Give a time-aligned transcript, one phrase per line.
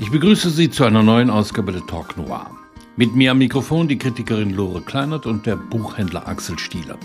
[0.00, 2.50] Ich begrüße Sie zu einer neuen Ausgabe der Talk Noir.
[2.96, 6.96] Mit mir am Mikrofon die Kritikerin Lore Kleinert und der Buchhändler Axel Stieler.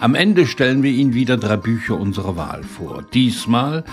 [0.00, 3.02] Am Ende stellen wir Ihnen wieder drei Bücher unserer Wahl vor.
[3.14, 3.84] Diesmal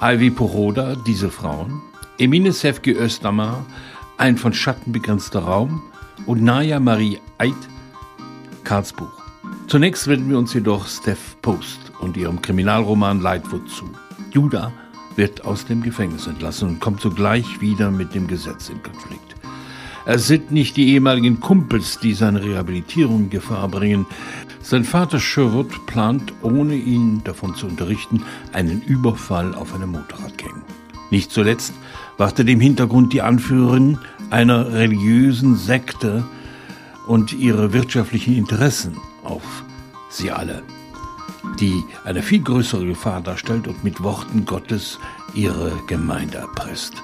[0.00, 1.82] Ivy Poroda, Diese Frauen,
[2.16, 3.66] Emine Sefki Östermar,
[4.16, 5.82] Ein von Schatten begrenzter Raum
[6.24, 7.52] und Naya Marie Eid,
[8.64, 9.22] Karlsbuch.
[9.66, 13.84] Zunächst wenden wir uns jedoch Steph Post und ihrem Kriminalroman Lightwood zu.
[14.30, 14.72] Judah
[15.16, 19.34] wird aus dem Gefängnis entlassen und kommt sogleich wieder mit dem Gesetz in Konflikt.
[20.04, 24.06] Es sind nicht die ehemaligen Kumpels, die seine Rehabilitierung in Gefahr bringen.
[24.60, 30.62] Sein Vater Sherwood plant, ohne ihn davon zu unterrichten, einen Überfall auf eine Motorradgang.
[31.10, 31.74] Nicht zuletzt
[32.16, 33.98] wartet im Hintergrund die Anführerin
[34.30, 36.24] einer religiösen Sekte
[37.06, 39.64] und ihre wirtschaftlichen Interessen auf
[40.08, 40.62] sie alle
[41.60, 44.98] die eine viel größere Gefahr darstellt und mit Worten Gottes
[45.34, 46.94] ihre Gemeinde erpresst.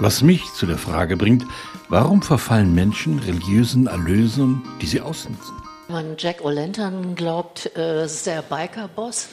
[0.00, 1.44] Was mich zu der Frage bringt,
[1.88, 5.54] warum verfallen Menschen religiösen Erlösern, die sie ausnutzen?
[5.88, 9.28] Man Jack O'Lantern glaubt, äh, es ist der Biker-Boss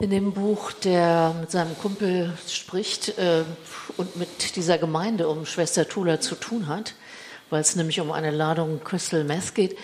[0.00, 3.44] in dem Buch, der mit seinem Kumpel spricht äh,
[3.98, 6.94] und mit dieser Gemeinde um Schwester Tula zu tun hat,
[7.50, 9.76] weil es nämlich um eine Ladung Crystal Meth geht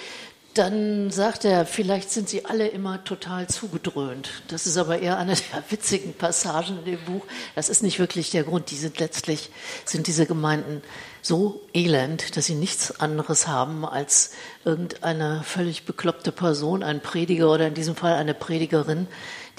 [0.59, 4.31] dann sagt er, vielleicht sind sie alle immer total zugedröhnt.
[4.49, 7.25] Das ist aber eher eine der witzigen Passagen in dem Buch.
[7.55, 8.71] Das ist nicht wirklich der Grund.
[8.71, 9.51] Die sind letztlich,
[9.85, 10.83] sind diese Gemeinden
[11.23, 14.31] so elend, dass sie nichts anderes haben als
[14.65, 19.09] irgendeine völlig bekloppte Person, ein Prediger oder in diesem Fall eine Predigerin,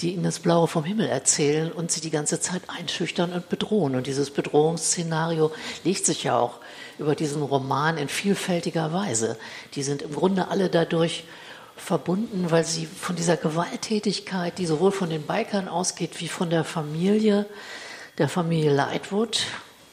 [0.00, 3.96] die ihnen das Blaue vom Himmel erzählen und sie die ganze Zeit einschüchtern und bedrohen.
[3.96, 5.52] Und dieses Bedrohungsszenario
[5.84, 6.60] legt sich ja auch
[6.98, 9.36] über diesen Roman in vielfältiger Weise.
[9.74, 11.24] Die sind im Grunde alle dadurch
[11.76, 16.64] verbunden, weil sie von dieser Gewalttätigkeit, die sowohl von den Bikern ausgeht wie von der
[16.64, 17.46] Familie,
[18.18, 19.46] der Familie Lightwood,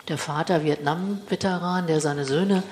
[0.07, 2.63] der Vater Vietnam-Veteran, der seine Söhne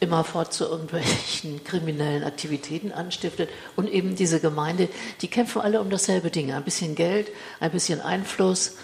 [0.00, 4.88] immerfort zu irgendwelchen kriminellen Aktivitäten anstiftet und eben diese Gemeinde,
[5.20, 8.76] die kämpfen alle um dasselbe Ding, ein bisschen Geld, ein bisschen Einfluss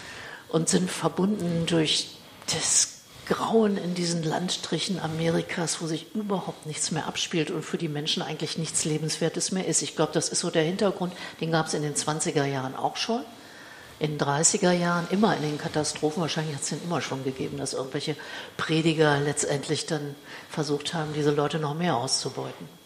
[0.49, 2.09] und sind verbunden durch
[2.47, 3.00] das
[3.31, 8.21] Grauen in diesen Landstrichen Amerikas, wo sich überhaupt nichts mehr abspielt und für die Menschen
[8.21, 9.81] eigentlich nichts Lebenswertes mehr ist.
[9.81, 12.97] Ich glaube, das ist so der Hintergrund, den gab es in den 20er Jahren auch
[12.97, 13.23] schon.
[13.99, 17.57] In den 30er Jahren, immer in den Katastrophen, wahrscheinlich hat es den immer schon gegeben,
[17.57, 18.17] dass irgendwelche
[18.57, 20.15] Prediger letztendlich dann
[20.49, 22.80] versucht haben, diese Leute noch mehr auszubeuten.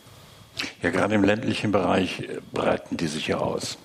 [0.81, 3.77] Ja, gerade im ländlichen Bereich äh, breiten die sich ja aus.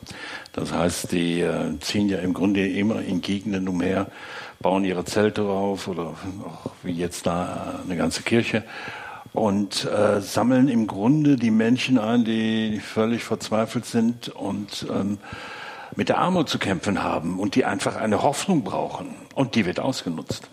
[0.53, 4.07] Das heißt, die äh, ziehen ja im Grunde immer in Gegenden umher,
[4.61, 6.15] bauen ihre Zelte auf oder
[6.45, 8.65] auch wie jetzt da eine ganze Kirche
[9.33, 15.19] und äh, sammeln im Grunde die Menschen ein, die völlig verzweifelt sind und ähm,
[15.97, 19.15] mit der Armut zu kämpfen haben und die einfach eine Hoffnung brauchen.
[19.35, 20.49] Und die wird ausgenutzt.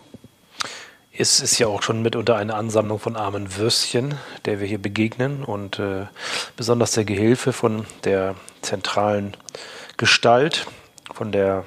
[1.20, 4.14] Es ist ja auch schon mitunter eine Ansammlung von armen Würstchen,
[4.44, 5.42] der wir hier begegnen.
[5.42, 6.06] Und äh,
[6.56, 9.36] besonders der Gehilfe von der zentralen
[9.96, 10.66] Gestalt,
[11.12, 11.64] von der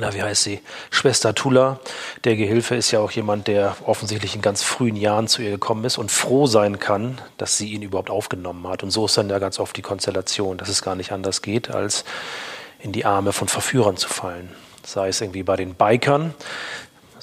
[0.00, 0.60] na, wie heißt sie?
[0.90, 1.78] Schwester Tula.
[2.24, 5.84] Der Gehilfe ist ja auch jemand, der offensichtlich in ganz frühen Jahren zu ihr gekommen
[5.84, 8.82] ist und froh sein kann, dass sie ihn überhaupt aufgenommen hat.
[8.82, 11.70] Und so ist dann ja ganz oft die Konstellation, dass es gar nicht anders geht,
[11.70, 12.04] als
[12.80, 14.48] in die Arme von Verführern zu fallen.
[14.84, 16.34] Sei es irgendwie bei den Bikern,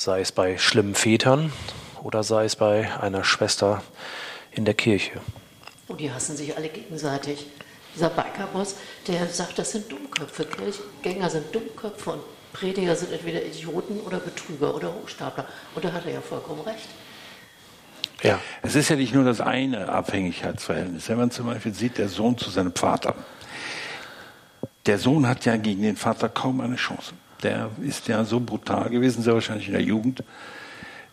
[0.01, 1.53] sei es bei schlimmen Vätern
[2.01, 3.83] oder sei es bei einer Schwester
[4.51, 5.21] in der Kirche.
[5.87, 7.45] Und die hassen sich alle gegenseitig.
[7.93, 10.45] Dieser Bikerboss, der sagt, das sind Dummköpfe.
[10.45, 15.45] Kirchgänger sind Dummköpfe und Prediger sind entweder Idioten oder Betrüger oder Hochstapler.
[15.75, 16.87] Und da hat er ja vollkommen recht.
[18.23, 18.39] Ja.
[18.63, 21.09] Es ist ja nicht nur das eine Abhängigkeitsverhältnis.
[21.09, 23.13] Wenn man zum Beispiel sieht, der Sohn zu seinem Vater.
[24.87, 27.13] Der Sohn hat ja gegen den Vater kaum eine Chance.
[27.43, 30.23] Der ist ja so brutal gewesen, sehr wahrscheinlich in der Jugend,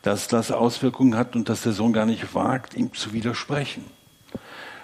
[0.03, 3.85] dass das Auswirkungen hat und dass der Sohn gar nicht wagt, ihm zu widersprechen.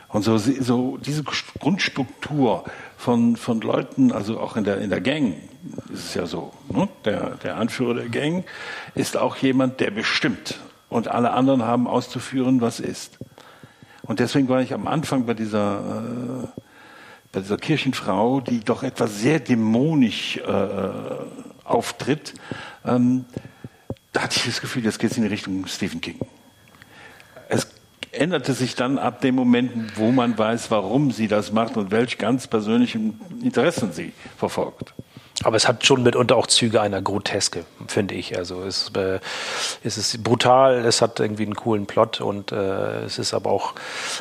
[0.09, 2.65] Und so, so diese Grundstruktur
[2.97, 5.35] von, von Leuten, also auch in der, in der Gang,
[5.93, 6.53] ist es ja so.
[6.69, 6.89] Ne?
[7.05, 8.45] Der, der Anführer der Gang
[8.95, 10.61] ist auch jemand, der bestimmt.
[10.89, 13.19] Und alle anderen haben auszuführen, was ist.
[14.03, 16.61] Und deswegen war ich am Anfang bei dieser, äh,
[17.35, 20.89] bei dieser Kirchenfrau, die doch etwas sehr dämonisch äh,
[21.65, 22.35] auftritt,
[22.85, 23.25] ähm,
[24.13, 26.21] da hatte ich das Gefühl, jetzt geht es in die Richtung Stephen King.
[27.49, 27.67] Es
[28.13, 32.17] änderte sich dann ab dem Moment, wo man weiß, warum sie das macht und welche
[32.17, 34.95] ganz persönlichen Interessen sie verfolgt.
[35.43, 38.39] Aber es hat schon mitunter auch Züge einer Groteske, finde ich.
[38.39, 39.19] Also es, äh,
[39.83, 43.75] es ist brutal, es hat irgendwie einen coolen Plot und äh, es ist aber auch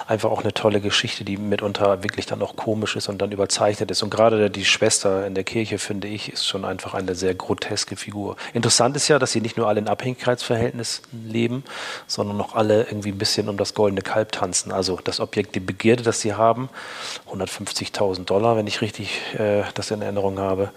[0.08, 3.92] einfach auch eine tolle Geschichte, die mitunter wirklich dann auch komisch ist und dann überzeichnet
[3.92, 4.02] ist.
[4.02, 7.96] Und gerade die Schwester in der Kirche, finde ich, ist schon einfach eine sehr groteske
[7.96, 8.36] Figur.
[8.54, 11.64] Interessant ist ja, dass sie nicht nur alle in Abhängigkeitsverhältnissen leben,
[12.08, 14.72] sondern auch alle irgendwie ein bisschen um das goldene Kalb tanzen.
[14.72, 16.70] Also das Objekt, die Begierde, das sie haben,
[17.32, 20.72] 150.000 Dollar, wenn ich richtig äh, das in Erinnerung habe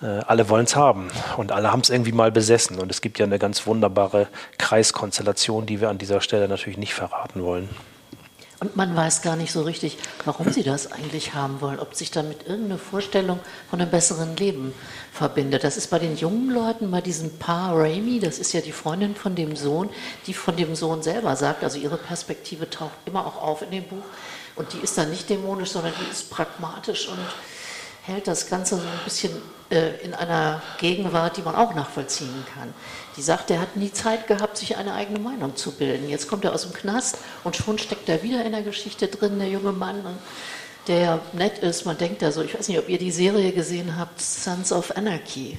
[0.00, 2.78] alle wollen es haben und alle haben es irgendwie mal besessen.
[2.78, 4.28] Und es gibt ja eine ganz wunderbare
[4.58, 7.68] Kreiskonstellation, die wir an dieser Stelle natürlich nicht verraten wollen.
[8.60, 12.10] Und man weiß gar nicht so richtig, warum sie das eigentlich haben wollen, ob sich
[12.10, 13.38] damit irgendeine Vorstellung
[13.70, 14.74] von einem besseren Leben
[15.12, 15.62] verbindet.
[15.62, 19.14] Das ist bei den jungen Leuten, bei diesem Paar Raimi, das ist ja die Freundin
[19.14, 19.90] von dem Sohn,
[20.26, 23.84] die von dem Sohn selber sagt, also ihre Perspektive taucht immer auch auf in dem
[23.84, 24.04] Buch
[24.56, 27.18] und die ist dann nicht dämonisch, sondern die ist pragmatisch und
[28.08, 29.30] hält das Ganze so ein bisschen
[29.70, 32.72] äh, in einer Gegenwart, die man auch nachvollziehen kann.
[33.16, 36.08] Die sagt, er hat nie Zeit gehabt, sich eine eigene Meinung zu bilden.
[36.08, 39.38] Jetzt kommt er aus dem Knast und schon steckt er wieder in der Geschichte drin,
[39.38, 40.02] der junge Mann,
[40.86, 41.84] der nett ist.
[41.84, 44.96] Man denkt da so, ich weiß nicht, ob ihr die Serie gesehen habt, Sons of
[44.96, 45.58] Anarchy.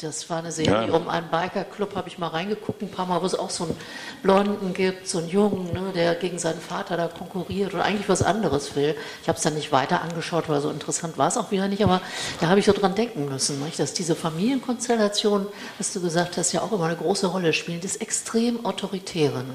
[0.00, 0.94] Das war eine Serie ja.
[0.94, 3.76] um einen Bikerclub, habe ich mal reingeguckt, ein paar Mal, wo es auch so einen
[4.22, 8.20] Blonden gibt, so einen Jungen, ne, der gegen seinen Vater da konkurriert und eigentlich was
[8.20, 8.96] anderes will.
[9.22, 11.84] Ich habe es dann nicht weiter angeschaut, weil so interessant war es auch wieder nicht,
[11.84, 12.00] aber
[12.40, 15.46] da habe ich so dran denken müssen, nicht, dass diese Familienkonstellation,
[15.78, 19.44] was du gesagt hast, ja auch immer eine große Rolle spielen, das extrem autoritäre.
[19.44, 19.54] Ne?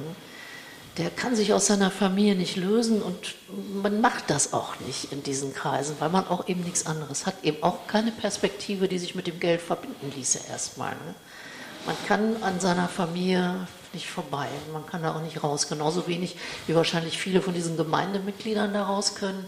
[1.00, 3.36] Der kann sich aus seiner Familie nicht lösen und
[3.82, 7.36] man macht das auch nicht in diesen Kreisen, weil man auch eben nichts anderes hat,
[7.44, 10.92] eben auch keine Perspektive, die sich mit dem Geld verbinden ließe erstmal.
[10.92, 11.16] Ne?
[11.86, 16.36] Man kann an seiner Familie nicht vorbei, man kann da auch nicht raus, genauso wenig
[16.68, 19.46] wie wahrscheinlich viele von diesen Gemeindemitgliedern da raus können.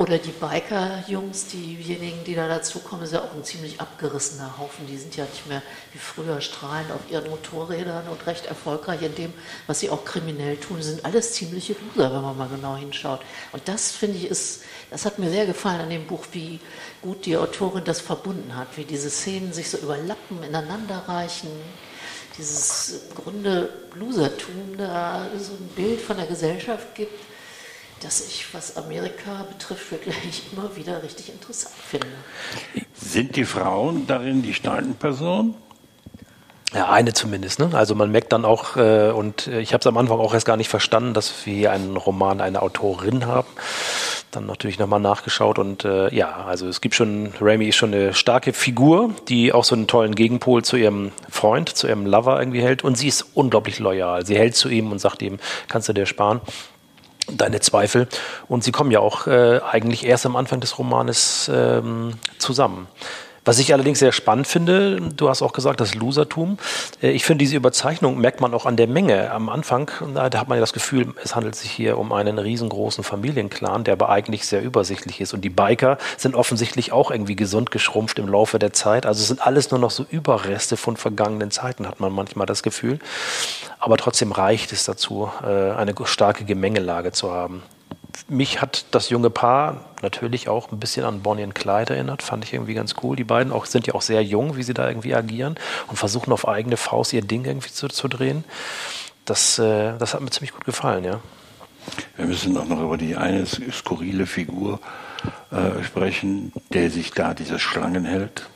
[0.00, 4.86] Oder die Biker-Jungs, diejenigen, die da dazukommen, ist ja auch ein ziemlich abgerissener Haufen.
[4.86, 5.60] Die sind ja nicht mehr
[5.92, 9.34] wie früher strahlend auf ihren Motorrädern und recht erfolgreich in dem,
[9.66, 10.80] was sie auch kriminell tun.
[10.80, 13.20] Sind alles ziemliche Loser, wenn man mal genau hinschaut.
[13.52, 16.60] Und das finde ich ist, das hat mir sehr gefallen an dem Buch, wie
[17.02, 21.50] gut die Autorin das verbunden hat, wie diese Szenen sich so überlappen, ineinander reichen
[22.38, 27.20] dieses im Grunde Losertum da so ein Bild von der Gesellschaft gibt,
[28.00, 32.06] das ich, was Amerika betrifft, wirklich immer wieder richtig interessant finde.
[32.94, 35.54] Sind die Frauen darin die starken Personen?
[36.72, 37.58] Ja, eine zumindest.
[37.58, 37.70] Ne?
[37.72, 40.56] Also man merkt dann auch, äh, und ich habe es am Anfang auch erst gar
[40.56, 43.48] nicht verstanden, dass wir hier einen Roman, eine Autorin haben.
[44.30, 48.14] Dann natürlich nochmal nachgeschaut und äh, ja, also es gibt schon, Rami ist schon eine
[48.14, 52.62] starke Figur, die auch so einen tollen Gegenpol zu ihrem Freund, zu ihrem Lover irgendwie
[52.62, 54.24] hält und sie ist unglaublich loyal.
[54.24, 56.40] Sie hält zu ihm und sagt ihm, kannst du dir sparen
[57.32, 58.08] deine Zweifel.
[58.48, 62.88] Und sie kommen ja auch äh, eigentlich erst am Anfang des Romanes ähm, zusammen.
[63.44, 66.58] Was ich allerdings sehr spannend finde, du hast auch gesagt, das Losertum.
[67.02, 69.30] Äh, ich finde, diese Überzeichnung merkt man auch an der Menge.
[69.30, 73.02] Am Anfang, da hat man ja das Gefühl, es handelt sich hier um einen riesengroßen
[73.02, 75.32] Familienclan, der aber eigentlich sehr übersichtlich ist.
[75.32, 79.06] Und die Biker sind offensichtlich auch irgendwie gesund geschrumpft im Laufe der Zeit.
[79.06, 82.62] Also es sind alles nur noch so Überreste von vergangenen Zeiten, hat man manchmal das
[82.62, 82.98] Gefühl.
[83.78, 87.62] Aber trotzdem reicht es dazu, äh, eine starke Gemengelage zu haben
[88.28, 92.22] mich hat das junge Paar natürlich auch ein bisschen an Bonnie und Clyde erinnert.
[92.22, 93.16] Fand ich irgendwie ganz cool.
[93.16, 95.56] Die beiden auch, sind ja auch sehr jung, wie sie da irgendwie agieren
[95.88, 98.44] und versuchen auf eigene Faust ihr Ding irgendwie zu, zu drehen.
[99.24, 101.20] Das, äh, das hat mir ziemlich gut gefallen, ja.
[102.16, 104.80] Wir müssen auch noch über die eine skurrile Figur
[105.50, 108.48] äh, sprechen, der sich da diese Schlangen hält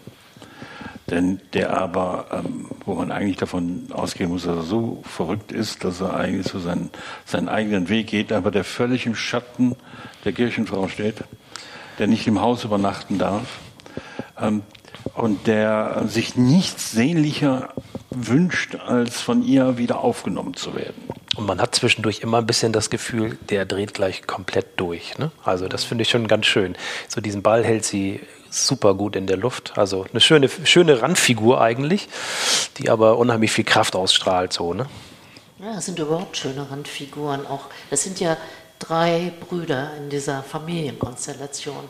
[1.10, 5.84] denn der aber, ähm, wo man eigentlich davon ausgehen muss, dass er so verrückt ist,
[5.84, 6.90] dass er eigentlich so seinen,
[7.26, 9.76] seinen eigenen Weg geht, aber der völlig im Schatten
[10.24, 11.16] der Kirchenfrau steht,
[11.98, 13.58] der nicht im Haus übernachten darf
[14.40, 14.62] ähm,
[15.14, 17.74] und der sich nichts sehnlicher
[18.10, 21.02] wünscht, als von ihr wieder aufgenommen zu werden.
[21.36, 25.18] Und man hat zwischendurch immer ein bisschen das Gefühl, der dreht gleich komplett durch.
[25.18, 25.32] Ne?
[25.42, 26.76] Also das finde ich schon ganz schön.
[27.08, 28.20] So diesen Ball hält sie
[28.54, 29.76] super gut in der Luft.
[29.76, 32.08] Also eine schöne, schöne Randfigur eigentlich,
[32.78, 34.52] die aber unheimlich viel Kraft ausstrahlt.
[34.52, 34.86] So, ne?
[35.58, 37.46] Ja, das sind überhaupt schöne Randfiguren.
[37.46, 38.36] Auch, das sind ja
[38.78, 41.88] drei Brüder in dieser Familienkonstellation.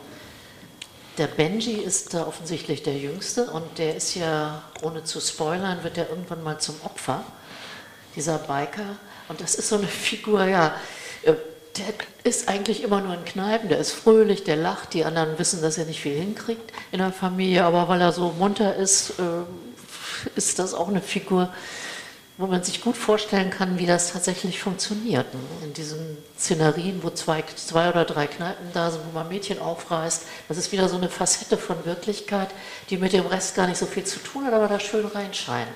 [1.17, 5.97] Der Benji ist da offensichtlich der Jüngste und der ist ja, ohne zu spoilern, wird
[5.97, 7.23] er irgendwann mal zum Opfer,
[8.15, 8.97] dieser Biker.
[9.29, 10.75] Und das ist so eine Figur, ja,
[11.77, 15.61] der ist eigentlich immer nur in Kneipen, der ist fröhlich, der lacht, die anderen wissen,
[15.61, 20.35] dass er nicht viel hinkriegt in der Familie, aber weil er so munter ist, äh,
[20.35, 21.49] ist das auch eine Figur,
[22.37, 25.33] wo man sich gut vorstellen kann, wie das tatsächlich funktioniert.
[25.33, 25.39] Ne?
[25.63, 30.23] In diesen Szenarien, wo zwei, zwei oder drei Kneipen da sind, wo man Mädchen aufreißt.
[30.49, 32.49] Das ist wieder so eine Facette von Wirklichkeit,
[32.89, 35.69] die mit dem Rest gar nicht so viel zu tun hat, aber da schön reinscheint.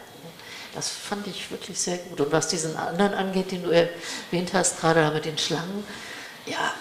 [0.74, 2.22] Das fand ich wirklich sehr gut.
[2.22, 5.84] Und was diesen anderen angeht, den du erwähnt hast, gerade mit den Schlangen,
[6.46, 6.74] ja,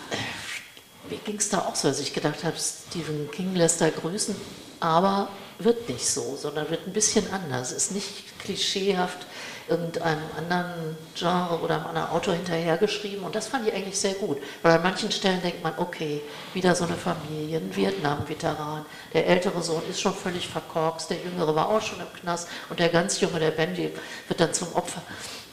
[1.09, 4.37] mir ging es da auch so, dass ich gedacht habe, Stephen King lässt da grüßen,
[4.81, 5.29] aber
[5.59, 7.73] wird nicht so, sondern wird ein bisschen anders.
[7.73, 9.27] Ist nicht klischeehaft
[9.69, 13.25] irgendeinem anderen Genre oder einem anderen Autor hinterhergeschrieben.
[13.25, 16.21] Und das fand ich eigentlich sehr gut, weil an manchen Stellen denkt man, okay,
[16.55, 21.55] wieder so eine Familie, ein Vietnam-Veteran, der ältere Sohn ist schon völlig verkorkst, der jüngere
[21.55, 23.93] war auch schon im Knast und der ganz junge, der Benji,
[24.27, 25.03] wird dann zum Opfer.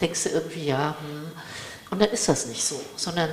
[0.01, 1.31] Denkst du irgendwie, ja, hm.
[1.91, 3.29] und dann ist das nicht so, sondern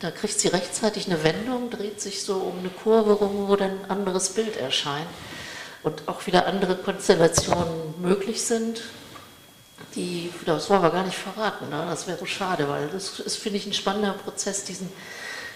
[0.00, 3.70] da kriegt sie rechtzeitig eine Wendung, dreht sich so um eine Kurve rum, wo dann
[3.70, 5.06] ein anderes Bild erscheint.
[5.84, 8.82] Und auch wieder andere Konstellationen möglich sind,
[9.94, 11.84] die, das wollen wir gar nicht verraten, ne?
[11.88, 14.88] das wäre so schade, weil das ist, finde ich, ein spannender Prozess, diesen,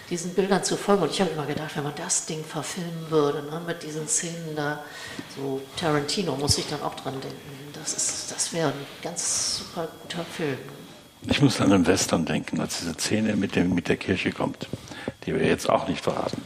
[0.09, 1.03] diesen Bildern zu folgen.
[1.03, 4.55] Und ich habe immer gedacht, wenn man das Ding verfilmen würde, ne, mit diesen Szenen
[4.55, 4.83] da,
[5.35, 10.25] so Tarantino muss ich dann auch dran denken, das, das wäre ein ganz super guter
[10.25, 10.57] Film.
[11.29, 14.67] Ich muss an den Western denken, als diese Szene mit, dem, mit der Kirche kommt,
[15.25, 16.41] die wir jetzt auch nicht verraten.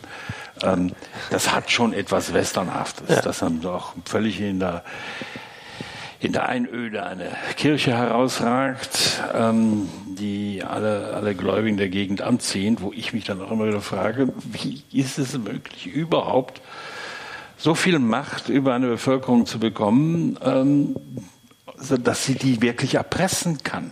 [0.64, 0.94] Ähm,
[1.30, 3.22] das hat schon etwas Westernhaftes, ja.
[3.22, 4.84] das dann auch völlig in der
[6.22, 12.94] in der Einöde eine Kirche herausragt, ähm, die alle, alle Gläubigen der Gegend anziehen, wo
[12.94, 16.62] ich mich dann auch immer wieder frage, wie ist es möglich, überhaupt
[17.58, 20.96] so viel Macht über eine Bevölkerung zu bekommen, ähm,
[22.04, 23.92] dass sie die wirklich erpressen kann?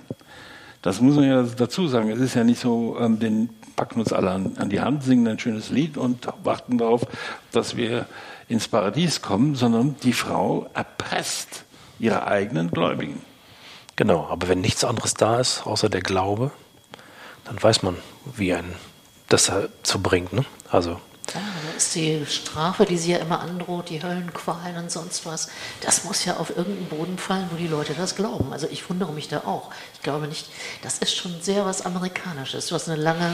[0.83, 2.11] Das muss man ja dazu sagen.
[2.11, 5.27] Es ist ja nicht so, ähm, den packen uns alle an, an die Hand, singen
[5.27, 7.01] ein schönes Lied und warten darauf,
[7.51, 8.05] dass wir
[8.47, 11.65] ins Paradies kommen, sondern die Frau erpresst
[11.99, 13.21] ihre eigenen Gläubigen.
[13.95, 16.51] Genau, aber wenn nichts anderes da ist, außer der Glaube,
[17.43, 18.73] dann weiß man, wie ein
[19.27, 20.33] das dazu bringt.
[20.33, 20.45] Ne?
[20.71, 20.91] Also
[21.33, 25.49] ja, da ist die Strafe, die sie ja immer androht, die Höllenqualen und sonst was,
[25.81, 28.51] das muss ja auf irgendeinen Boden fallen, wo die Leute das glauben.
[28.51, 29.69] Also ich wundere mich da auch.
[29.93, 30.47] Ich glaube nicht,
[30.83, 33.33] das ist schon sehr was Amerikanisches, was eine lange,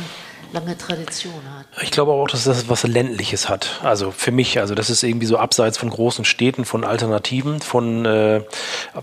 [0.53, 1.65] lange Tradition hat.
[1.81, 3.79] Ich glaube auch, dass das was Ländliches hat.
[3.83, 8.05] Also für mich, also das ist irgendwie so abseits von großen Städten, von Alternativen, von
[8.05, 8.43] äh,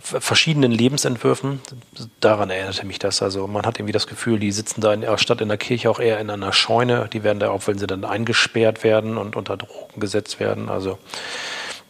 [0.01, 1.61] verschiedenen Lebensentwürfen.
[2.21, 3.23] Daran erinnerte mich das.
[3.23, 5.99] Also man hat irgendwie das Gefühl, die sitzen da in, statt in der Kirche auch
[5.99, 7.09] eher in einer Scheune.
[7.13, 10.69] Die werden da auch, wenn sie dann eingesperrt werden und unter Drogen gesetzt werden.
[10.69, 10.99] Also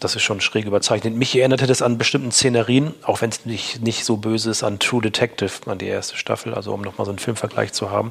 [0.03, 1.15] das ist schon schräg überzeichnet.
[1.15, 4.81] Mich erinnerte das an bestimmten Szenerien, auch wenn es nicht, nicht so böse ist, an
[4.81, 8.11] True Detective, an die erste Staffel, also um nochmal so einen Filmvergleich zu haben.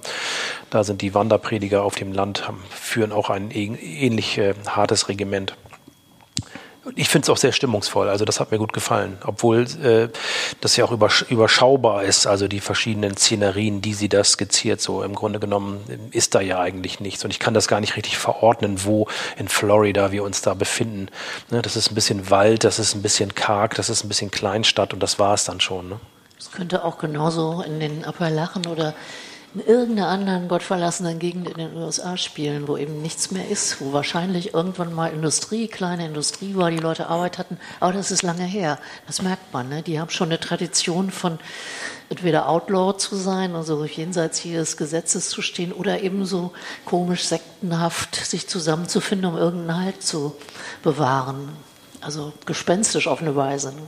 [0.69, 5.55] Da sind die Wanderprediger auf dem Land, haben, führen auch ein ähnlich äh, hartes Regiment.
[6.95, 10.09] Ich finde es auch sehr stimmungsvoll, also das hat mir gut gefallen, obwohl äh,
[10.61, 15.03] das ja auch übersch überschaubar ist, also die verschiedenen Szenerien, die sie da skizziert, so
[15.03, 18.17] im Grunde genommen ist da ja eigentlich nichts und ich kann das gar nicht richtig
[18.17, 19.07] verordnen, wo
[19.37, 21.09] in Florida wir uns da befinden.
[21.51, 24.31] Ne, das ist ein bisschen Wald, das ist ein bisschen karg, das ist ein bisschen
[24.31, 25.87] Kleinstadt und das war es dann schon.
[25.87, 25.99] Ne?
[26.37, 28.95] Das könnte auch genauso in den Appalachen oder
[29.53, 33.91] in irgendeiner anderen gottverlassenen Gegend in den USA spielen, wo eben nichts mehr ist, wo
[33.91, 38.45] wahrscheinlich irgendwann mal Industrie, kleine Industrie war, die Leute Arbeit hatten, aber das ist lange
[38.45, 38.79] her.
[39.07, 39.67] Das merkt man.
[39.67, 39.81] Ne?
[39.81, 41.37] Die haben schon eine Tradition von
[42.09, 46.53] entweder Outlaw zu sein, also jenseits jedes Gesetzes zu stehen, oder eben so
[46.85, 50.35] komisch sektenhaft sich zusammenzufinden, um irgendeinen Halt zu
[50.81, 51.49] bewahren.
[51.99, 53.73] Also gespenstisch auf eine Weise.
[53.73, 53.81] Ne?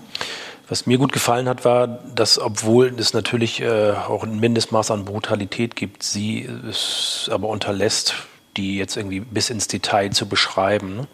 [0.67, 5.05] Was mir gut gefallen hat, war, dass obwohl es natürlich äh, auch ein Mindestmaß an
[5.05, 8.15] Brutalität gibt, sie es aber unterlässt,
[8.55, 10.95] die jetzt irgendwie bis ins Detail zu beschreiben.
[10.95, 11.07] Ne?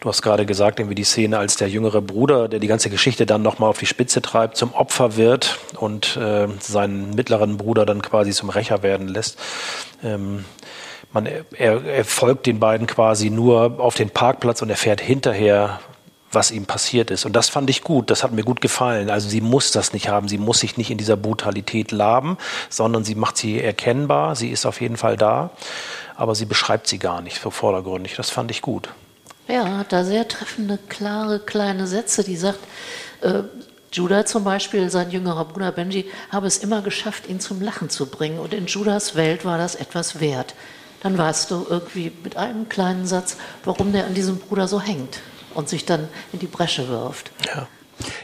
[0.00, 3.26] Du hast gerade gesagt, irgendwie die Szene, als der jüngere Bruder, der die ganze Geschichte
[3.26, 8.02] dann nochmal auf die Spitze treibt, zum Opfer wird und äh, seinen mittleren Bruder dann
[8.02, 9.38] quasi zum Rächer werden lässt.
[10.02, 10.44] Ähm,
[11.12, 15.80] man, er, er folgt den beiden quasi nur auf den Parkplatz und er fährt hinterher
[16.34, 17.24] was ihm passiert ist.
[17.24, 19.10] Und das fand ich gut, das hat mir gut gefallen.
[19.10, 22.36] Also sie muss das nicht haben, sie muss sich nicht in dieser Brutalität laben,
[22.68, 25.50] sondern sie macht sie erkennbar, sie ist auf jeden Fall da,
[26.16, 28.16] aber sie beschreibt sie gar nicht so vordergründig.
[28.16, 28.88] Das fand ich gut.
[29.48, 32.60] Ja, hat da sehr treffende, klare, kleine Sätze, die sagt,
[33.20, 33.42] äh,
[33.92, 38.06] Judah zum Beispiel, sein jüngerer Bruder Benji, habe es immer geschafft, ihn zum Lachen zu
[38.06, 38.40] bringen.
[38.40, 40.54] Und in Judas Welt war das etwas wert.
[41.02, 45.20] Dann weißt du irgendwie mit einem kleinen Satz, warum der an diesem Bruder so hängt
[45.54, 47.32] und sich dann in die Bresche wirft.
[47.46, 47.66] Ja.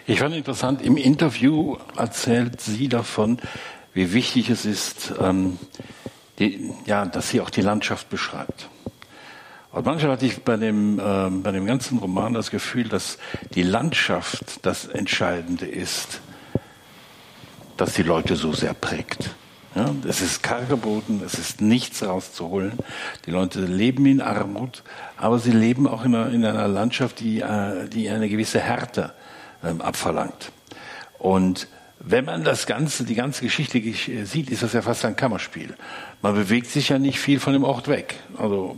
[0.06, 3.38] Ich fand interessant, im Interview erzählt sie davon,
[3.94, 5.58] wie wichtig es ist, ähm,
[6.38, 8.68] die, ja, dass sie auch die Landschaft beschreibt.
[9.72, 13.18] Und manchmal hatte ich bei dem, äh, bei dem ganzen Roman das Gefühl, dass
[13.54, 16.20] die Landschaft das Entscheidende ist.
[17.76, 19.30] das die Leute so sehr prägt.
[19.74, 22.72] Ja, es ist karger Boden, es ist nichts rauszuholen.
[23.26, 24.82] Die Leute leben in Armut,
[25.16, 29.12] aber sie leben auch in einer, in einer Landschaft, die, äh, die eine gewisse Härte
[29.62, 30.50] ähm, abverlangt.
[31.18, 31.68] Und
[32.00, 33.80] wenn man das Ganze, die ganze Geschichte
[34.24, 35.76] sieht, ist das ja fast ein Kammerspiel.
[36.22, 38.16] Man bewegt sich ja nicht viel von dem Ort weg.
[38.38, 38.76] Also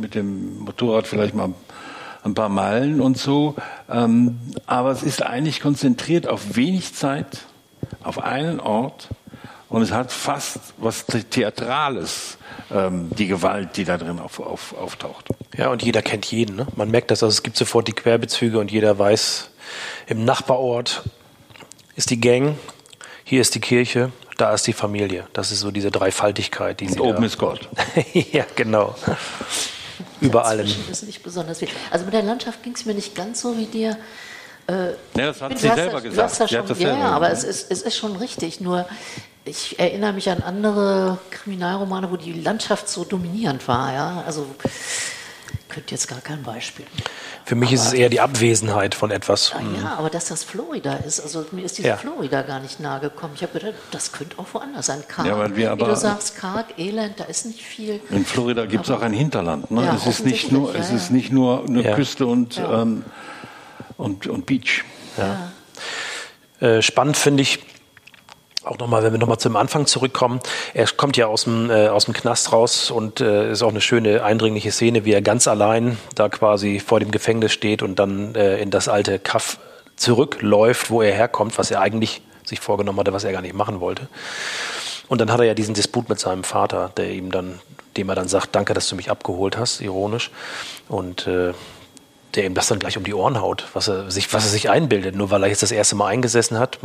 [0.00, 1.52] mit dem Motorrad vielleicht mal
[2.24, 3.54] ein paar Meilen und so.
[3.88, 7.44] Ähm, aber es ist eigentlich konzentriert auf wenig Zeit,
[8.02, 9.08] auf einen Ort.
[9.68, 12.38] Und es hat fast was Theatrales,
[12.70, 15.26] ähm, die Gewalt, die da drin auf, auf, auftaucht.
[15.56, 16.56] Ja, und jeder kennt jeden.
[16.56, 16.66] Ne?
[16.74, 19.50] Man merkt das, also es gibt sofort die Querbezüge und jeder weiß,
[20.06, 21.02] im Nachbarort
[21.96, 22.56] ist die Gang,
[23.24, 25.26] hier ist die Kirche, da ist die Familie.
[25.34, 26.80] Das ist so diese Dreifaltigkeit.
[26.80, 27.68] Die und oben ist Gott.
[28.12, 28.94] ja, genau.
[30.20, 30.66] Über allem.
[30.90, 31.68] ist nicht besonders viel.
[31.90, 33.98] Also mit der Landschaft ging es mir nicht ganz so wie dir.
[34.68, 36.40] Äh, ja, das hat sie selber gesagt.
[36.40, 38.60] Das schon, ja, ja, aber es ist, es ist schon richtig.
[38.60, 38.86] Nur
[39.48, 43.92] ich erinnere mich an andere Kriminalromane, wo die Landschaft so dominierend war.
[43.92, 44.22] Ja?
[44.26, 44.46] Also
[45.68, 46.86] könnte jetzt gar kein Beispiel.
[47.44, 49.52] Für mich aber, ist es eher die Abwesenheit von etwas.
[49.52, 51.96] Ja, ja, aber dass das Florida ist, also mir ist diese ja.
[51.96, 53.32] Florida gar nicht nahe gekommen.
[53.36, 55.02] Ich habe gedacht, das könnte auch woanders sein.
[55.06, 58.00] Karg, ja, weil wir aber, wie du sagst, karg, elend, da ist nicht viel.
[58.10, 59.70] In Florida gibt es auch ein Hinterland.
[59.70, 59.84] Ne?
[59.84, 63.04] Ja, es ist nicht nur, es ist nicht nur eine Küste und, ähm,
[63.96, 64.84] und, und Beach.
[66.60, 67.60] Äh, spannend finde ich,
[68.68, 70.40] auch nochmal, wenn wir nochmal zum Anfang zurückkommen,
[70.74, 73.80] er kommt ja aus dem, äh, aus dem Knast raus und äh, ist auch eine
[73.80, 78.34] schöne, eindringliche Szene, wie er ganz allein da quasi vor dem Gefängnis steht und dann
[78.34, 79.58] äh, in das alte Kaff
[79.96, 83.80] zurückläuft, wo er herkommt, was er eigentlich sich vorgenommen hatte, was er gar nicht machen
[83.80, 84.08] wollte.
[85.08, 87.60] Und dann hat er ja diesen Disput mit seinem Vater, der ihm dann,
[87.96, 90.30] dem er dann sagt, danke, dass du mich abgeholt hast, ironisch.
[90.88, 91.52] Und äh,
[92.38, 94.70] der ihm das dann gleich um die Ohren haut, was er sich, was er sich
[94.70, 96.78] einbildet, nur weil er jetzt das erste Mal eingesessen hat.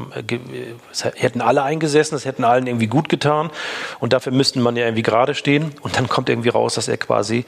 [0.92, 3.52] Es hätten alle eingesessen, es hätten allen irgendwie gut getan.
[4.00, 5.72] Und dafür müssten man ja irgendwie gerade stehen.
[5.82, 7.46] Und dann kommt irgendwie raus, dass er quasi,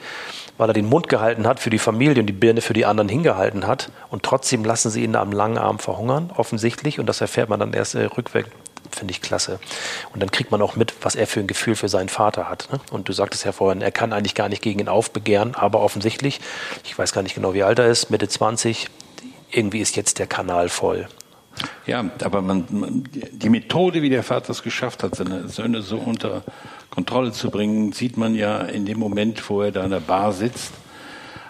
[0.56, 3.08] weil er den Mund gehalten hat für die Familie und die Birne für die anderen
[3.08, 3.90] hingehalten hat.
[4.08, 7.00] Und trotzdem lassen sie ihn am langen Arm verhungern, offensichtlich.
[7.00, 8.50] Und das erfährt man dann erst äh, rückwärts
[8.96, 9.58] finde ich klasse.
[10.12, 12.68] Und dann kriegt man auch mit, was er für ein Gefühl für seinen Vater hat.
[12.72, 12.80] Ne?
[12.90, 16.40] Und du sagtest ja vorhin, er kann eigentlich gar nicht gegen ihn aufbegehren, aber offensichtlich,
[16.84, 18.88] ich weiß gar nicht genau, wie alt er ist, Mitte 20,
[19.50, 21.08] irgendwie ist jetzt der Kanal voll.
[21.86, 25.96] Ja, aber man, man, die Methode, wie der Vater es geschafft hat, seine Söhne so
[25.96, 26.42] unter
[26.90, 30.32] Kontrolle zu bringen, sieht man ja in dem Moment, wo er da in der Bar
[30.32, 30.72] sitzt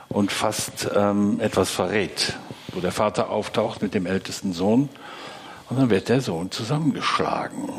[0.08, 2.34] und fast ähm, etwas verrät.
[2.72, 4.88] Wo der Vater auftaucht mit dem ältesten Sohn
[5.68, 7.70] und dann wird der Sohn zusammengeschlagen,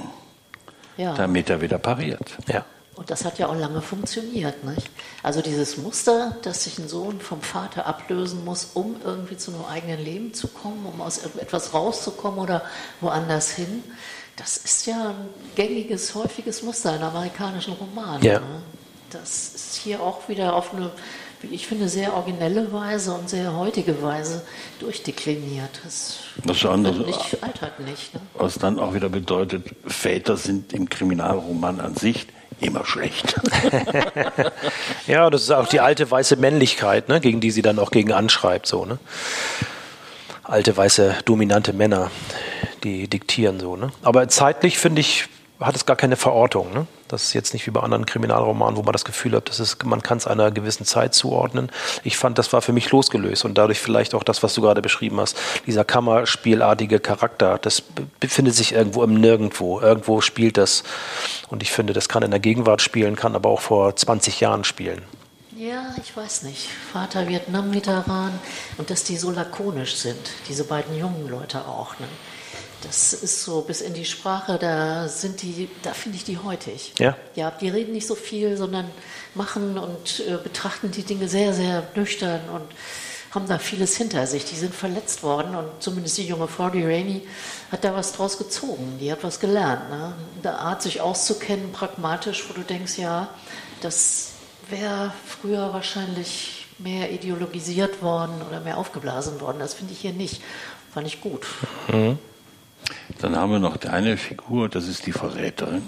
[0.98, 1.14] ja.
[1.16, 2.38] damit er wieder pariert.
[2.48, 2.66] Ja.
[2.96, 4.64] Und das hat ja auch lange funktioniert.
[4.64, 4.90] Nicht?
[5.22, 9.66] Also dieses Muster, dass sich ein Sohn vom Vater ablösen muss, um irgendwie zu einem
[9.66, 12.64] eigenen Leben zu kommen, um aus etwas rauszukommen oder
[13.00, 13.84] woanders hin,
[14.36, 18.24] das ist ja ein gängiges, häufiges Muster in amerikanischen Romanen.
[18.24, 18.40] Ja.
[18.40, 18.62] Ne?
[19.12, 20.92] Das ist hier auch wieder auf eine
[21.42, 24.44] wie ich finde, sehr originelle Weise und sehr heutige Weise
[24.80, 25.82] durchdekliniert.
[25.84, 28.14] Das, das andere, nicht, altert nicht.
[28.14, 28.22] Ne?
[28.36, 32.28] Was dann auch wieder bedeutet, Väter sind im Kriminalroman an sich
[32.60, 33.36] immer schlecht.
[35.08, 38.12] ja, das ist auch die alte weiße Männlichkeit, ne, gegen die sie dann auch gegen
[38.12, 38.66] anschreibt.
[38.66, 38.98] So, ne?
[40.44, 42.10] Alte weiße dominante Männer,
[42.84, 43.76] die diktieren so.
[43.76, 43.92] Ne?
[44.02, 45.28] Aber zeitlich finde ich
[45.60, 46.74] hat es gar keine Verortung.
[46.74, 46.88] Ne?
[47.08, 49.84] Das ist jetzt nicht wie bei anderen Kriminalromanen, wo man das Gefühl hat, das ist,
[49.86, 51.72] man kann es einer gewissen Zeit zuordnen.
[52.04, 54.82] Ich fand, das war für mich losgelöst und dadurch vielleicht auch das, was du gerade
[54.82, 55.38] beschrieben hast.
[55.66, 57.82] Dieser Kammerspielartige Charakter, das
[58.20, 59.80] befindet sich irgendwo im Nirgendwo.
[59.80, 60.84] Irgendwo spielt das.
[61.50, 64.64] Und ich finde, das kann in der Gegenwart spielen, kann aber auch vor 20 Jahren
[64.64, 65.02] spielen.
[65.58, 66.68] Ja, ich weiß nicht.
[66.94, 68.32] Vater Vietnam-Veteran
[68.78, 71.98] und dass die so lakonisch sind, diese beiden jungen Leute auch.
[72.00, 72.06] Ne?
[72.84, 76.94] Das ist so bis in die Sprache, da sind die, da finde ich die heutig.
[77.00, 77.18] Ja.
[77.36, 78.90] Ja, die reden nicht so viel, sondern
[79.34, 82.66] machen und äh, betrachten die Dinge sehr, sehr nüchtern und
[83.32, 84.46] haben da vieles hinter sich.
[84.46, 87.28] Die sind verletzt worden und zumindest die junge Frau, die Rainey,
[87.72, 88.98] hat da was draus gezogen.
[89.00, 89.90] Die hat was gelernt.
[89.90, 90.14] Ne?
[90.44, 93.30] Eine Art, sich auszukennen, pragmatisch, wo du denkst, ja,
[93.82, 94.32] das
[94.70, 99.60] wäre früher wahrscheinlich mehr ideologisiert worden oder mehr aufgeblasen worden.
[99.60, 100.42] Das finde ich hier nicht.
[100.94, 101.46] Fand ich gut.
[101.88, 102.18] Mhm.
[103.20, 105.84] Dann haben wir noch eine Figur, das ist die Verräterin,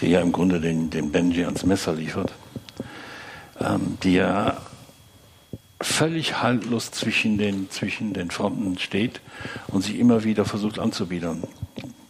[0.00, 2.32] die ja im Grunde den, den Benji ans Messer liefert,
[3.60, 4.58] ähm, die ja
[5.80, 9.20] völlig haltlos zwischen den, zwischen den Fronten steht
[9.68, 11.44] und sich immer wieder versucht anzubiedern.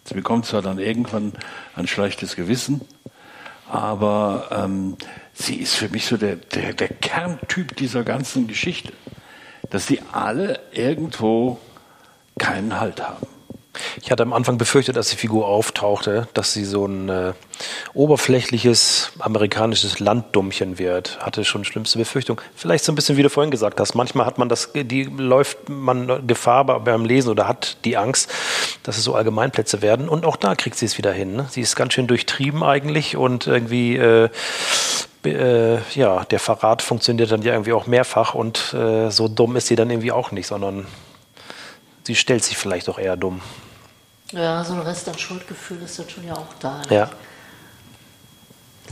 [0.05, 1.33] Sie bekommt zwar dann irgendwann
[1.75, 2.81] ein schlechtes Gewissen,
[3.69, 4.97] aber ähm,
[5.35, 8.93] sie ist für mich so der, der, der Kerntyp dieser ganzen Geschichte,
[9.69, 11.59] dass sie alle irgendwo
[12.39, 13.27] keinen Halt haben.
[14.03, 17.33] Ich hatte am Anfang befürchtet, als die Figur auftauchte, dass sie so ein äh,
[17.95, 21.19] oberflächliches amerikanisches Landdummchen wird.
[21.21, 22.41] Hatte schon schlimmste Befürchtung.
[22.55, 23.95] Vielleicht so ein bisschen, wie du vorhin gesagt hast.
[23.95, 28.31] Manchmal hat man das, die läuft man Gefahr beim Lesen oder hat die Angst,
[28.83, 30.09] dass es so Allgemeinplätze werden.
[30.09, 31.37] Und auch da kriegt sie es wieder hin.
[31.37, 31.47] Ne?
[31.51, 34.29] Sie ist ganz schön durchtrieben eigentlich und irgendwie äh,
[35.25, 39.67] äh, ja, der Verrat funktioniert dann ja irgendwie auch mehrfach und äh, so dumm ist
[39.67, 40.87] sie dann irgendwie auch nicht, sondern
[42.05, 43.41] sie stellt sich vielleicht auch eher dumm.
[44.33, 46.83] Ja, so ein Rest an Schuldgefühl ist dann schon ja auch da.
[46.89, 46.97] Ne?
[46.97, 47.11] Ja.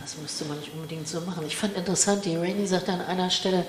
[0.00, 1.44] Das müsste man nicht unbedingt so machen.
[1.46, 3.66] Ich fand interessant, die Rainey sagt an einer Stelle,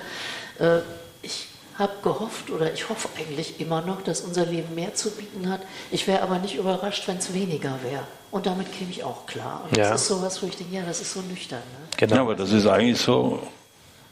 [0.60, 0.80] äh,
[1.22, 5.50] ich habe gehofft oder ich hoffe eigentlich immer noch, dass unser Leben mehr zu bieten
[5.50, 5.62] hat.
[5.92, 8.04] Ich wäre aber nicht überrascht, wenn es weniger wäre.
[8.32, 9.64] Und damit käme ich auch klar.
[9.66, 9.90] Und ja.
[9.90, 11.60] das ist so was, wo ich denke, ja, das ist so nüchtern.
[11.60, 11.88] Ne?
[11.98, 12.16] Genau.
[12.16, 13.42] Ja, aber das ist eigentlich so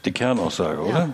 [0.04, 0.98] die Kernaussage, oder?
[0.98, 1.08] Ja.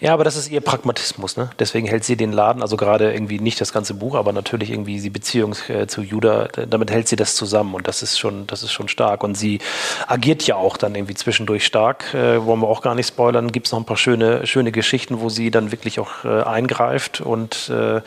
[0.00, 1.36] Ja, aber das ist ihr Pragmatismus.
[1.36, 1.50] Ne?
[1.58, 5.00] Deswegen hält sie den Laden, also gerade irgendwie nicht das ganze Buch, aber natürlich irgendwie
[5.00, 8.62] die Beziehung äh, zu Judah, damit hält sie das zusammen und das ist schon, das
[8.62, 9.22] ist schon stark.
[9.22, 9.60] Und sie
[10.06, 12.14] agiert ja auch dann irgendwie zwischendurch stark.
[12.14, 13.52] Äh, wollen wir auch gar nicht spoilern.
[13.52, 17.20] Gibt es noch ein paar schöne, schöne Geschichten, wo sie dann wirklich auch äh, eingreift
[17.20, 18.00] und äh,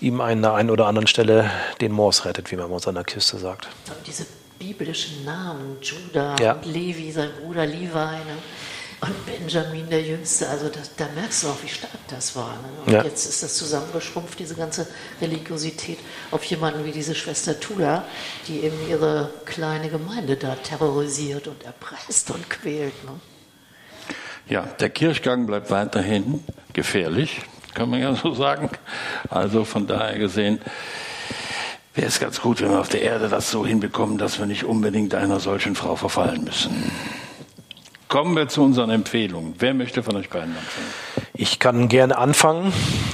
[0.00, 2.94] ihm an der einen oder anderen Stelle den Mors rettet, wie man bei uns an
[2.94, 3.68] der Küste sagt.
[4.06, 4.26] Diese
[4.58, 6.52] biblischen Namen, Judah ja.
[6.52, 7.86] und Levi, sein Bruder Levi.
[7.88, 8.36] Ne?
[9.06, 12.54] Und Benjamin der Jüngste, also das, da merkst du auch, wie stark das war.
[12.54, 12.68] Ne?
[12.86, 13.04] Und ja.
[13.04, 14.86] jetzt ist das zusammengeschrumpft, diese ganze
[15.20, 15.98] Religiosität,
[16.30, 18.04] auf jemanden wie diese Schwester Tula,
[18.48, 23.04] die eben ihre kleine Gemeinde da terrorisiert und erpresst und quält.
[23.04, 23.12] Ne?
[24.48, 27.42] Ja, der Kirchgang bleibt weiterhin gefährlich,
[27.74, 28.70] kann man ja so sagen.
[29.28, 30.60] Also von daher gesehen
[31.94, 34.64] wäre es ganz gut, wenn wir auf der Erde das so hinbekommen, dass wir nicht
[34.64, 36.90] unbedingt einer solchen Frau verfallen müssen.
[38.08, 39.54] Kommen wir zu unseren Empfehlungen.
[39.58, 41.04] Wer möchte von euch beiden anfangen?
[41.36, 42.72] Ich kann gerne anfangen,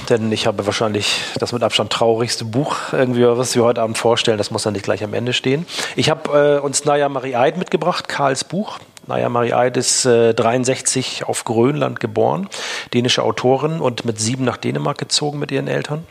[0.09, 4.37] denn ich habe wahrscheinlich das mit Abstand traurigste Buch, irgendwie, was wir heute Abend vorstellen.
[4.37, 5.65] Das muss dann nicht gleich am Ende stehen.
[5.95, 8.77] Ich habe äh, uns Naya Marie Eid mitgebracht, Karls Buch.
[9.07, 12.47] Naya Marie Eid ist äh, 63 auf Grönland geboren,
[12.93, 16.05] dänische Autorin und mit sieben nach Dänemark gezogen mit ihren Eltern.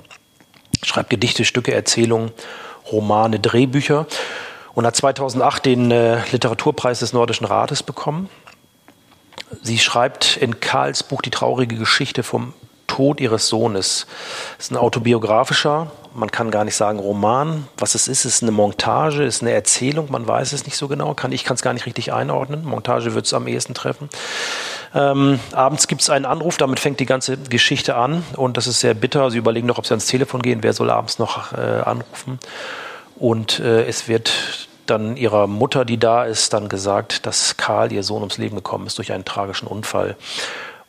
[0.82, 2.32] Schreibt Gedichte, Stücke, Erzählungen,
[2.90, 4.06] Romane, Drehbücher
[4.74, 8.28] und hat 2008 den äh, Literaturpreis des Nordischen Rates bekommen.
[9.62, 12.54] Sie schreibt in Karls Buch die traurige Geschichte vom
[12.86, 14.06] Tod ihres Sohnes.
[14.58, 17.68] Es ist ein autobiografischer, man kann gar nicht sagen Roman.
[17.76, 21.14] Was es ist, ist eine Montage, ist eine Erzählung, man weiß es nicht so genau.
[21.14, 22.64] Kann, ich kann es gar nicht richtig einordnen.
[22.64, 24.08] Montage wird es am ehesten treffen.
[24.94, 28.80] Ähm, abends gibt es einen Anruf, damit fängt die ganze Geschichte an und das ist
[28.80, 29.30] sehr bitter.
[29.30, 32.40] Sie überlegen noch, ob sie ans Telefon gehen, wer soll abends noch äh, anrufen.
[33.16, 38.02] Und äh, es wird dann ihrer Mutter, die da ist, dann gesagt, dass Karl, ihr
[38.02, 40.16] Sohn, ums Leben gekommen ist durch einen tragischen Unfall.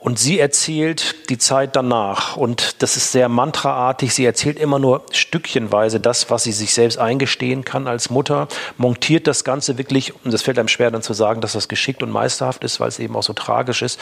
[0.04, 2.36] Und sie erzählt die Zeit danach.
[2.36, 4.16] Und das ist sehr mantraartig.
[4.16, 9.28] Sie erzählt immer nur stückchenweise das, was sie sich selbst eingestehen kann als Mutter, montiert
[9.28, 12.10] das Ganze wirklich, und das fällt einem schwer dann zu sagen, dass das geschickt und
[12.10, 14.00] meisterhaft ist, weil es eben auch so tragisch ist,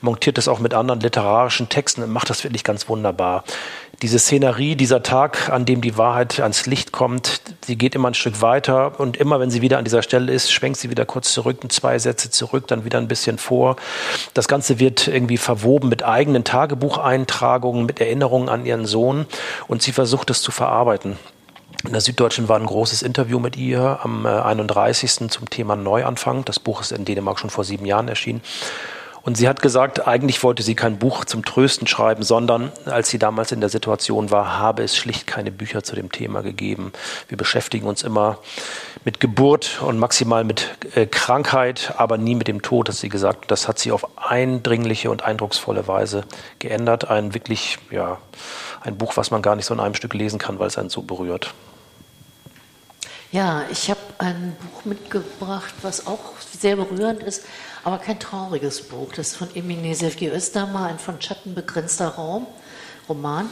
[0.00, 3.44] montiert das auch mit anderen literarischen Texten und macht das wirklich ganz wunderbar
[4.02, 8.14] diese Szenerie, dieser Tag, an dem die Wahrheit ans Licht kommt, sie geht immer ein
[8.14, 11.32] Stück weiter und immer, wenn sie wieder an dieser Stelle ist, schwenkt sie wieder kurz
[11.32, 13.76] zurück, zwei Sätze zurück, dann wieder ein bisschen vor.
[14.34, 19.26] Das Ganze wird irgendwie verwoben mit eigenen Tagebucheintragungen, mit Erinnerungen an ihren Sohn
[19.66, 21.16] und sie versucht es zu verarbeiten.
[21.84, 25.20] In der Süddeutschen war ein großes Interview mit ihr am 31.
[25.20, 26.44] Äh, zum Thema Neuanfang.
[26.44, 28.42] Das Buch ist in Dänemark schon vor sieben Jahren erschienen.
[29.26, 33.18] Und sie hat gesagt, eigentlich wollte sie kein Buch zum Trösten schreiben, sondern als sie
[33.18, 36.92] damals in der Situation war, habe es schlicht keine Bücher zu dem Thema gegeben.
[37.26, 38.38] Wir beschäftigen uns immer
[39.04, 43.50] mit Geburt und maximal mit äh, Krankheit, aber nie mit dem Tod, hat sie gesagt.
[43.50, 46.22] Das hat sie auf eindringliche und eindrucksvolle Weise
[46.60, 47.10] geändert.
[47.10, 48.18] Ein wirklich, ja,
[48.82, 50.88] ein Buch, was man gar nicht so in einem Stück lesen kann, weil es einen
[50.88, 51.52] so berührt.
[53.32, 57.42] Ja, ich habe ein Buch mitgebracht, was auch sehr berührend ist,
[57.82, 59.12] aber kein trauriges Buch.
[59.16, 62.46] Das ist von Emine Sevgi Östermar, ein von Schatten begrenzter Raum,
[63.08, 63.50] Roman,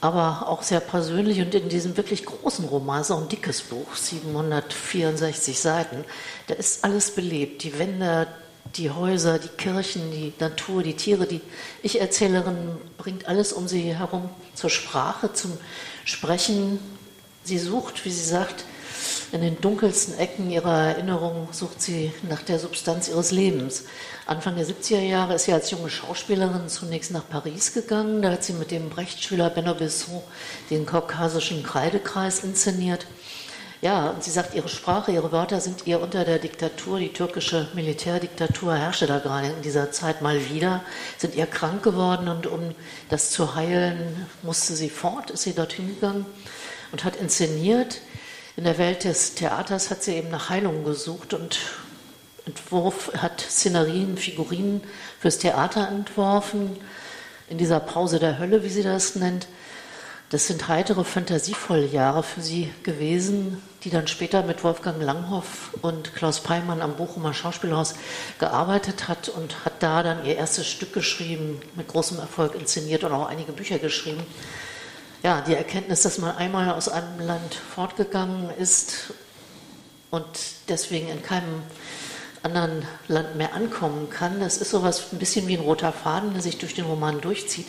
[0.00, 3.94] aber auch sehr persönlich und in diesem wirklich großen Roman, ist auch ein dickes Buch,
[3.94, 6.04] 764 Seiten,
[6.48, 7.62] da ist alles belebt.
[7.62, 8.26] Die Wände,
[8.74, 11.26] die Häuser, die Kirchen, die Natur, die Tiere.
[11.26, 11.40] Die
[11.84, 15.56] Ich-Erzählerin bringt alles um sie herum zur Sprache, zum
[16.04, 16.80] Sprechen.
[17.44, 18.64] Sie sucht, wie sie sagt,
[19.32, 23.84] in den dunkelsten Ecken ihrer Erinnerung sucht sie nach der Substanz ihres Lebens.
[24.26, 28.22] Anfang der 70er Jahre ist sie als junge Schauspielerin zunächst nach Paris gegangen.
[28.22, 30.22] Da hat sie mit dem Brechtschüler Benno Besson
[30.70, 33.06] den kaukasischen Kreidekreis inszeniert.
[33.84, 37.68] Ja, und sie sagt, ihre Sprache, ihre Wörter sind ihr unter der Diktatur, die türkische
[37.74, 40.82] Militärdiktatur herrschte da gerade in dieser Zeit mal wieder,
[41.18, 42.74] sind ihr krank geworden und um
[43.10, 46.24] das zu heilen, musste sie fort, ist sie dorthin gegangen
[46.92, 48.00] und hat inszeniert.
[48.56, 51.58] In der Welt des Theaters hat sie eben nach Heilung gesucht und
[52.46, 54.80] Entwurf, hat Szenerien, Figurinen
[55.18, 56.76] fürs Theater entworfen,
[57.48, 59.48] in dieser Pause der Hölle, wie sie das nennt.
[60.30, 66.14] Das sind heitere, fantasievolle Jahre für sie gewesen, die dann später mit Wolfgang Langhoff und
[66.14, 67.94] Klaus Peimann am Bochumer Schauspielhaus
[68.38, 73.12] gearbeitet hat und hat da dann ihr erstes Stück geschrieben, mit großem Erfolg inszeniert und
[73.12, 74.24] auch einige Bücher geschrieben.
[75.24, 79.14] Ja, die Erkenntnis, dass man einmal aus einem Land fortgegangen ist
[80.10, 80.26] und
[80.68, 81.62] deswegen in keinem
[82.42, 86.42] anderen Land mehr ankommen kann, das ist sowas ein bisschen wie ein roter Faden, der
[86.42, 87.68] sich durch den Roman durchzieht.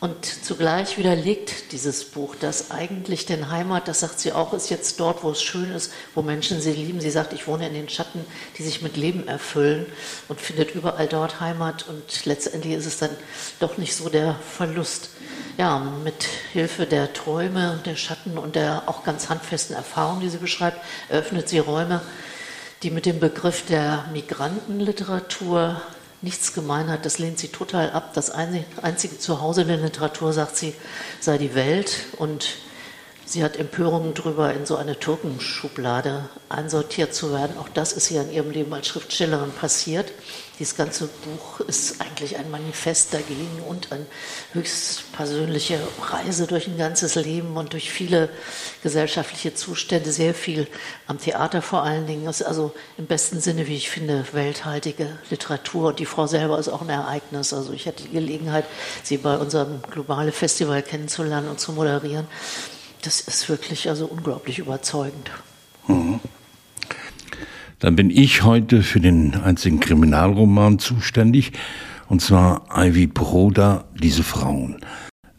[0.00, 4.98] Und zugleich widerlegt dieses Buch das eigentlich, denn Heimat, das sagt sie auch, ist jetzt
[4.98, 7.00] dort, wo es schön ist, wo Menschen sie lieben.
[7.00, 8.24] Sie sagt, ich wohne in den Schatten,
[8.56, 9.86] die sich mit Leben erfüllen
[10.26, 11.86] und findet überall dort Heimat.
[11.88, 13.10] Und letztendlich ist es dann
[13.60, 15.10] doch nicht so der Verlust.
[15.56, 20.38] Ja, mit Hilfe der Träume, der Schatten und der auch ganz handfesten Erfahrung, die sie
[20.38, 22.00] beschreibt, eröffnet sie Räume,
[22.82, 25.80] die mit dem Begriff der Migrantenliteratur
[26.22, 28.12] nichts gemein hat, das lehnt sie total ab.
[28.14, 30.74] Das einzige Zuhause der Literatur, sagt sie,
[31.20, 32.56] sei die Welt und
[33.30, 37.58] Sie hat Empörungen darüber, in so eine Türkenschublade einsortiert zu werden.
[37.58, 40.10] Auch das ist ihr in ihrem Leben als Schriftstellerin passiert.
[40.58, 44.06] Dieses ganze Buch ist eigentlich ein Manifest dagegen und eine
[44.54, 48.30] höchst persönliche Reise durch ein ganzes Leben und durch viele
[48.82, 50.66] gesellschaftliche Zustände, sehr viel
[51.06, 52.24] am Theater vor allen Dingen.
[52.24, 55.88] Das ist also im besten Sinne, wie ich finde, welthaltige Literatur.
[55.88, 57.52] Und die Frau selber ist auch ein Ereignis.
[57.52, 58.64] Also ich hatte die Gelegenheit,
[59.02, 62.26] sie bei unserem globale Festival kennenzulernen und zu moderieren
[63.02, 65.30] das ist wirklich also unglaublich überzeugend.
[65.86, 66.20] Mhm.
[67.78, 71.52] Dann bin ich heute für den einzigen Kriminalroman zuständig,
[72.08, 74.80] und zwar Ivy Broda, Diese Frauen.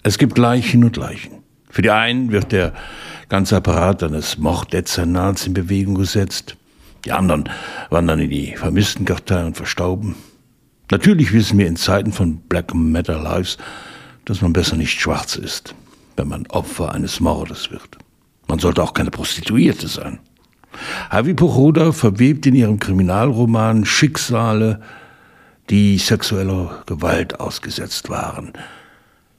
[0.04, 1.44] Es gibt Leichen und Leichen.
[1.70, 2.74] Für die einen wird der
[3.28, 6.56] ganze Apparat eines Morddezernats in Bewegung gesetzt.
[7.06, 7.50] Die anderen
[7.90, 10.16] wandern in die Vermisstenkartei und verstauben.
[10.92, 13.58] Natürlich wissen wir in Zeiten von Black Matter Lives,
[14.26, 15.76] dass man besser nicht schwarz ist
[16.20, 17.98] wenn man Opfer eines Mordes wird.
[18.48, 20.20] Man sollte auch keine Prostituierte sein.
[21.10, 24.82] Havi Pochoda verwebt in ihrem Kriminalroman Schicksale,
[25.70, 28.52] die sexueller Gewalt ausgesetzt waren,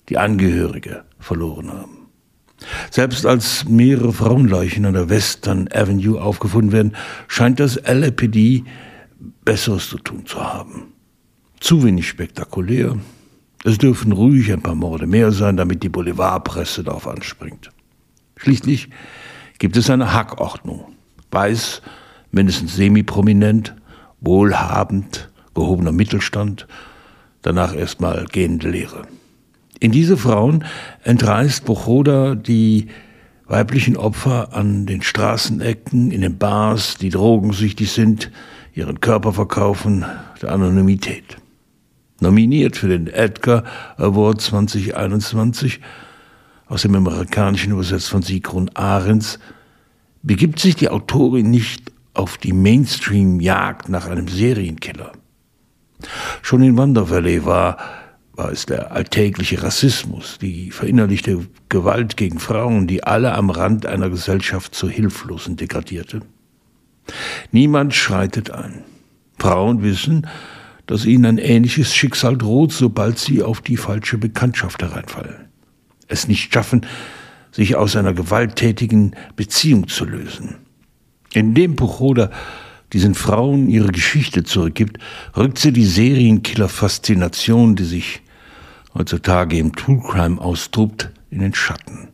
[0.09, 1.99] die Angehörige verloren haben.
[2.90, 6.97] Selbst als mehrere Frauenleichen an der Western Avenue aufgefunden werden,
[7.29, 8.64] scheint das LAPD
[9.45, 10.95] Besseres zu tun zu haben.
[11.61, 12.97] Zu wenig spektakulär,
[13.64, 17.70] es dürfen ruhig ein paar Morde mehr sein, damit die Boulevardpresse darauf anspringt.
[18.37, 18.88] Schließlich
[19.59, 20.87] gibt es eine Hackordnung.
[21.31, 21.83] Weiß,
[22.33, 23.75] mindestens semi-prominent,
[24.20, 26.66] wohlhabend, gehobener Mittelstand,
[27.42, 29.03] danach erstmal gehende Lehre.
[29.79, 30.64] In diese Frauen
[31.05, 32.88] entreißt Bochoda die
[33.46, 38.31] weiblichen Opfer an den Straßenecken, in den Bars, die drogensüchtig sind,
[38.75, 40.05] ihren Körper verkaufen,
[40.40, 41.40] der Anonymität
[42.21, 43.65] nominiert für den Edgar
[43.97, 45.81] Award 2021,
[46.69, 49.39] aus dem Amerikanischen übersetzt von Sigrun Ahrens,
[50.23, 55.13] begibt sich die Autorin nicht auf die Mainstream-Jagd nach einem Serienkiller.
[56.43, 57.79] Schon in Wonder Valley war,
[58.35, 64.09] war es der alltägliche Rassismus, die verinnerlichte Gewalt gegen Frauen, die alle am Rand einer
[64.09, 66.21] Gesellschaft zu Hilflosen degradierte.
[67.53, 68.85] Niemand schreitet ein.
[69.39, 70.27] Frauen wissen,
[70.90, 75.48] dass ihnen ein ähnliches Schicksal droht, sobald sie auf die falsche Bekanntschaft hereinfallen.
[76.09, 76.85] Es nicht schaffen,
[77.53, 80.57] sich aus einer gewalttätigen Beziehung zu lösen.
[81.33, 82.33] Indem Puchoda
[82.92, 84.98] diesen Frauen ihre Geschichte zurückgibt,
[85.37, 88.22] rückt sie die Serienkiller-Faszination, die sich
[88.92, 92.09] heutzutage im True Crime austobt, in den Schatten.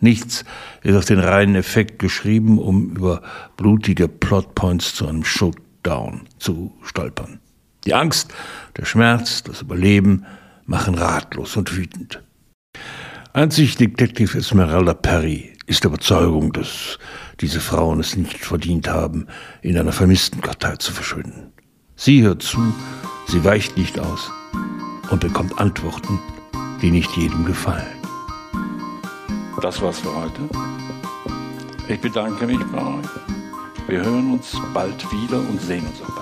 [0.00, 0.44] Nichts
[0.82, 3.22] ist auf den reinen Effekt geschrieben, um über
[3.56, 7.40] blutige Plotpoints zu einem Showdown zu stolpern.
[7.84, 8.32] Die Angst,
[8.76, 10.24] der Schmerz, das Überleben
[10.66, 12.22] machen ratlos und wütend.
[13.32, 16.98] Einzig Detective Esmeralda Perry ist der Überzeugung, dass
[17.40, 19.26] diese Frauen es nicht verdient haben,
[19.62, 21.52] in einer vermissten Kartei zu verschwinden.
[21.96, 22.60] Sie hört zu,
[23.26, 24.30] sie weicht nicht aus
[25.10, 26.18] und bekommt Antworten,
[26.80, 27.86] die nicht jedem gefallen.
[29.60, 30.40] Das war's für heute.
[31.88, 33.08] Ich bedanke mich bei euch.
[33.88, 36.21] Wir hören uns bald wieder und sehen uns auch bald.